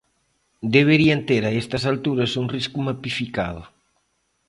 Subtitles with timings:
[0.75, 3.63] Deberían ter a estas alturas un risco mapificado.